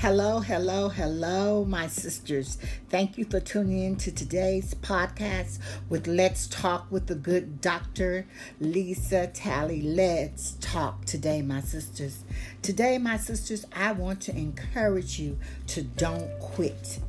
[0.00, 2.56] Hello, hello, hello, my sisters.
[2.88, 5.58] Thank you for tuning in to today's podcast
[5.90, 8.26] with Let's Talk with the Good Doctor,
[8.60, 9.82] Lisa Talley.
[9.82, 12.24] Let's talk today, my sisters.
[12.62, 17.00] Today, my sisters, I want to encourage you to don't quit.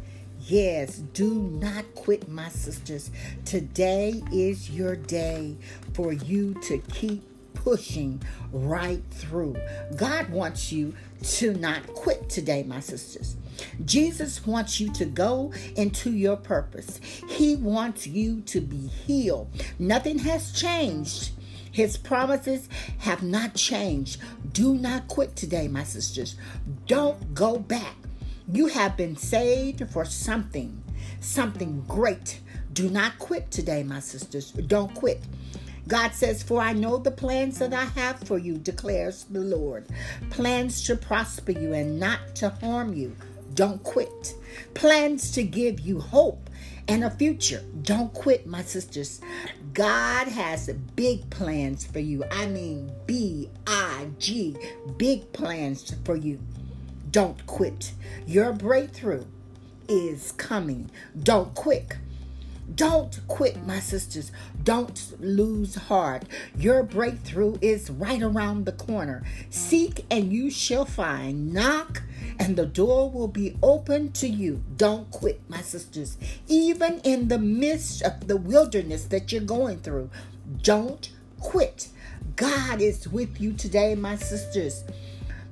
[0.42, 3.10] Yes, do not quit, my sisters.
[3.46, 5.55] Today is your day
[5.93, 7.23] for you to keep
[7.64, 8.21] pushing
[8.52, 9.56] right through.
[9.96, 13.36] God wants you to not quit today, my sisters.
[13.86, 17.00] Jesus wants you to go into your purpose.
[17.29, 19.50] He wants you to be healed.
[19.78, 21.32] Nothing has changed.
[21.71, 22.68] His promises
[23.00, 24.19] have not changed.
[24.52, 26.36] Do not quit today, my sisters.
[26.88, 27.96] Don't go back.
[28.52, 30.83] You have been saved for something,
[31.19, 32.39] something great.
[32.73, 34.52] Do not quit today, my sisters.
[34.52, 35.22] Don't quit.
[35.91, 39.89] God says, For I know the plans that I have for you, declares the Lord.
[40.30, 43.13] Plans to prosper you and not to harm you.
[43.55, 44.33] Don't quit.
[44.73, 46.49] Plans to give you hope
[46.88, 47.61] and a future.
[47.81, 49.19] Don't quit, my sisters.
[49.73, 52.23] God has big plans for you.
[52.31, 54.55] I mean, B I G,
[54.95, 56.39] big plans for you.
[57.11, 57.91] Don't quit.
[58.25, 59.25] Your breakthrough
[59.89, 60.89] is coming.
[61.21, 61.97] Don't quit.
[62.75, 64.31] Don't quit, my sisters.
[64.64, 66.23] Don't lose heart.
[66.55, 69.23] Your breakthrough is right around the corner.
[69.50, 71.53] Seek and you shall find.
[71.53, 72.03] Knock
[72.39, 74.63] and the door will be open to you.
[74.78, 76.17] Don't quit, my sisters.
[76.47, 80.09] Even in the midst of the wilderness that you're going through,
[80.61, 81.89] don't quit.
[82.35, 84.83] God is with you today, my sisters.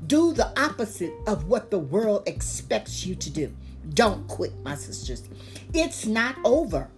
[0.08, 3.54] Do the opposite of what the world expects you to do.
[3.94, 5.28] Don't quit, my sisters.
[5.74, 6.90] It's not over.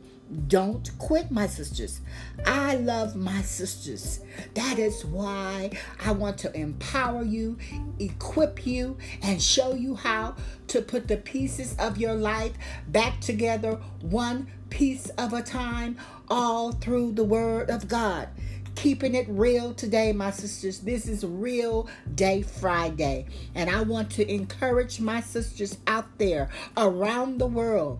[0.47, 1.99] Don't quit, my sisters.
[2.45, 4.21] I love my sisters.
[4.53, 5.71] That is why
[6.03, 7.57] I want to empower you,
[7.99, 10.35] equip you, and show you how
[10.67, 12.53] to put the pieces of your life
[12.87, 15.97] back together, one piece of a time,
[16.29, 18.29] all through the Word of God
[18.75, 20.79] keeping it real today, my sisters.
[20.79, 23.27] This is Real Day Friday.
[23.53, 27.99] And I want to encourage my sisters out there around the world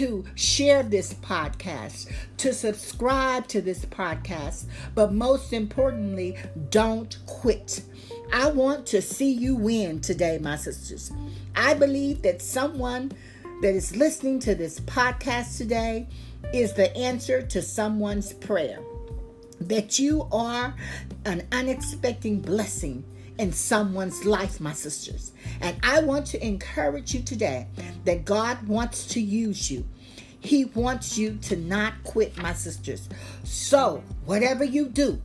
[0.00, 6.38] to share this podcast, to subscribe to this podcast, but most importantly,
[6.70, 7.82] don't quit.
[8.32, 11.12] I want to see you win today, my sisters.
[11.54, 13.12] I believe that someone
[13.60, 16.08] that is listening to this podcast today
[16.54, 18.78] is the answer to someone's prayer
[19.60, 20.74] that you are
[21.26, 23.04] an unexpected blessing
[23.40, 25.32] in someone's life, my sisters.
[25.62, 27.68] And I want to encourage you today
[28.04, 29.86] that God wants to use you.
[30.40, 33.08] He wants you to not quit, my sisters.
[33.42, 35.22] So, whatever you do,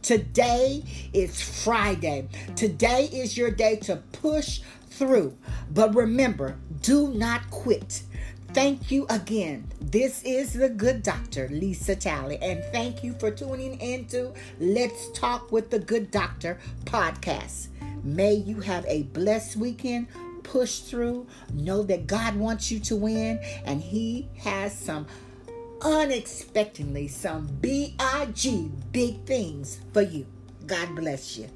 [0.00, 2.28] today is Friday.
[2.56, 5.36] Today is your day to push through.
[5.70, 8.04] But remember, do not quit.
[8.54, 9.66] Thank you again.
[9.80, 15.50] This is the good doctor, Lisa Talley, and thank you for tuning into Let's Talk
[15.50, 17.66] with the Good Doctor podcast.
[18.04, 20.06] May you have a blessed weekend.
[20.44, 21.26] Push through.
[21.52, 25.08] Know that God wants you to win, and He has some
[25.82, 30.26] unexpectedly some B I G big things for you.
[30.64, 31.48] God bless you.